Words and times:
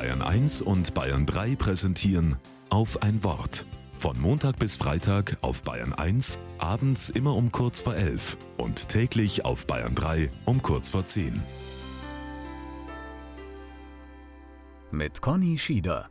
Bayern 0.00 0.22
1 0.22 0.62
und 0.62 0.94
Bayern 0.94 1.26
3 1.26 1.56
präsentieren 1.56 2.36
auf 2.70 3.02
ein 3.02 3.22
Wort. 3.22 3.66
Von 3.92 4.18
Montag 4.18 4.58
bis 4.58 4.78
Freitag 4.78 5.36
auf 5.42 5.62
Bayern 5.62 5.92
1, 5.92 6.38
abends 6.56 7.10
immer 7.10 7.36
um 7.36 7.52
kurz 7.52 7.80
vor 7.80 7.94
11 7.94 8.38
und 8.56 8.88
täglich 8.88 9.44
auf 9.44 9.66
Bayern 9.66 9.94
3 9.94 10.30
um 10.46 10.62
kurz 10.62 10.88
vor 10.88 11.04
10. 11.04 11.42
Mit 14.90 15.20
Conny 15.20 15.58
Schieder. 15.58 16.08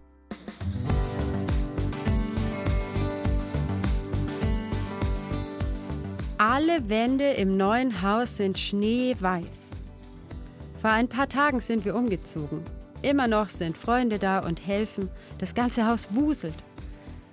Alle 6.37 6.87
Wände 6.89 7.31
im 7.31 7.57
neuen 7.57 8.03
Haus 8.03 8.37
sind 8.37 8.59
schneeweiß. 8.59 9.47
Vor 10.79 10.91
ein 10.91 11.07
paar 11.07 11.27
Tagen 11.27 11.59
sind 11.59 11.85
wir 11.85 11.95
umgezogen. 11.95 12.63
Immer 13.01 13.27
noch 13.27 13.49
sind 13.49 13.77
Freunde 13.77 14.19
da 14.19 14.39
und 14.39 14.65
helfen. 14.65 15.09
Das 15.39 15.55
ganze 15.55 15.87
Haus 15.87 16.09
wuselt. 16.11 16.55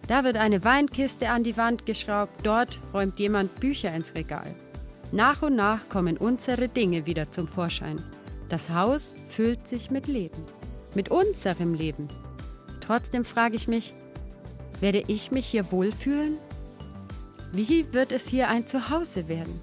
Da 0.07 0.23
wird 0.23 0.37
eine 0.37 0.62
Weinkiste 0.62 1.30
an 1.30 1.43
die 1.43 1.57
Wand 1.57 1.84
geschraubt, 1.84 2.33
dort 2.45 2.79
räumt 2.95 3.19
jemand 3.19 3.59
Bücher 3.59 3.93
ins 3.93 4.15
Regal. 4.15 4.55
Nach 5.10 5.43
und 5.43 5.57
nach 5.57 5.88
kommen 5.88 6.16
unsere 6.16 6.69
Dinge 6.69 7.07
wieder 7.07 7.30
zum 7.33 7.48
Vorschein. 7.48 8.02
Das 8.48 8.71
Haus 8.71 9.16
füllt 9.29 9.66
sich 9.66 9.91
mit 9.91 10.07
Leben. 10.07 10.45
Mit 10.95 11.10
unserem 11.10 11.74
Leben. 11.74 12.09
Trotzdem 12.80 13.24
frage 13.24 13.57
ich 13.57 13.66
mich, 13.66 13.95
werde 14.80 15.02
ich 15.09 15.33
mich 15.33 15.46
hier 15.46 15.73
wohlfühlen? 15.73 16.38
Wie 17.52 17.93
wird 17.93 18.12
es 18.12 18.29
hier 18.29 18.48
ein 18.48 18.66
Zuhause 18.66 19.29
werden? 19.29 19.60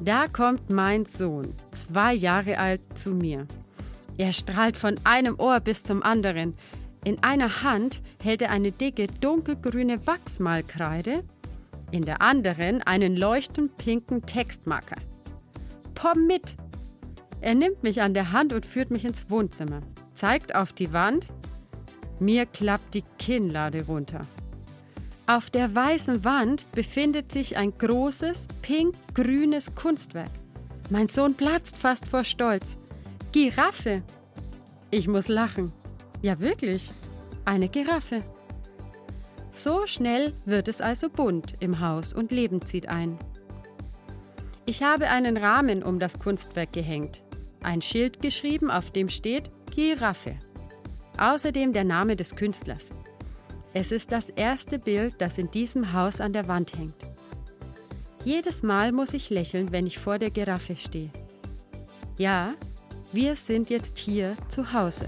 Da 0.00 0.26
kommt 0.26 0.70
mein 0.70 1.06
Sohn, 1.06 1.54
zwei 1.70 2.12
Jahre 2.12 2.58
alt, 2.58 2.80
zu 2.96 3.10
mir. 3.10 3.46
Er 4.18 4.32
strahlt 4.32 4.76
von 4.76 4.94
einem 5.04 5.38
Ohr 5.38 5.60
bis 5.60 5.84
zum 5.84 6.02
anderen. 6.02 6.54
In 7.04 7.22
einer 7.22 7.62
Hand 7.62 8.00
hält 8.22 8.42
er 8.42 8.50
eine 8.50 8.72
dicke, 8.72 9.06
dunkelgrüne 9.06 10.06
Wachsmalkreide, 10.06 11.24
in 11.90 12.04
der 12.04 12.22
anderen 12.22 12.82
einen 12.82 13.16
leuchtend 13.16 13.76
pinken 13.76 14.24
Textmarker. 14.24 14.96
Komm 16.00 16.26
mit! 16.26 16.54
Er 17.40 17.54
nimmt 17.54 17.82
mich 17.82 18.02
an 18.02 18.14
der 18.14 18.32
Hand 18.32 18.52
und 18.52 18.64
führt 18.66 18.90
mich 18.90 19.04
ins 19.04 19.28
Wohnzimmer, 19.28 19.80
zeigt 20.14 20.54
auf 20.54 20.72
die 20.72 20.92
Wand. 20.92 21.26
Mir 22.20 22.46
klappt 22.46 22.94
die 22.94 23.04
Kinnlade 23.18 23.86
runter. 23.86 24.20
Auf 25.26 25.50
der 25.50 25.74
weißen 25.74 26.24
Wand 26.24 26.70
befindet 26.72 27.32
sich 27.32 27.56
ein 27.56 27.76
großes, 27.76 28.46
pink-grünes 28.62 29.74
Kunstwerk. 29.74 30.30
Mein 30.90 31.08
Sohn 31.08 31.34
platzt 31.34 31.76
fast 31.76 32.06
vor 32.06 32.24
Stolz. 32.24 32.78
Giraffe! 33.32 34.02
Ich 34.90 35.08
muss 35.08 35.28
lachen. 35.28 35.72
Ja, 36.20 36.38
wirklich. 36.38 36.90
Eine 37.46 37.70
Giraffe. 37.70 38.20
So 39.56 39.86
schnell 39.86 40.34
wird 40.44 40.68
es 40.68 40.82
also 40.82 41.08
bunt 41.08 41.54
im 41.60 41.80
Haus 41.80 42.12
und 42.12 42.30
Leben 42.30 42.60
zieht 42.60 42.88
ein. 42.88 43.18
Ich 44.66 44.82
habe 44.82 45.08
einen 45.08 45.38
Rahmen 45.38 45.82
um 45.82 45.98
das 45.98 46.18
Kunstwerk 46.18 46.74
gehängt, 46.74 47.22
ein 47.62 47.80
Schild 47.80 48.20
geschrieben, 48.20 48.70
auf 48.70 48.90
dem 48.90 49.08
steht 49.08 49.50
Giraffe. 49.74 50.36
Außerdem 51.16 51.72
der 51.72 51.84
Name 51.84 52.16
des 52.16 52.36
Künstlers. 52.36 52.90
Es 53.72 53.92
ist 53.92 54.12
das 54.12 54.28
erste 54.28 54.78
Bild, 54.78 55.14
das 55.18 55.38
in 55.38 55.50
diesem 55.50 55.94
Haus 55.94 56.20
an 56.20 56.34
der 56.34 56.48
Wand 56.48 56.76
hängt. 56.76 57.02
Jedes 58.26 58.62
Mal 58.62 58.92
muss 58.92 59.14
ich 59.14 59.30
lächeln, 59.30 59.72
wenn 59.72 59.86
ich 59.86 59.98
vor 59.98 60.18
der 60.18 60.30
Giraffe 60.30 60.76
stehe. 60.76 61.10
Ja, 62.18 62.52
wir 63.12 63.36
sind 63.36 63.70
jetzt 63.70 63.98
hier 63.98 64.36
zu 64.48 64.72
Hause. 64.72 65.06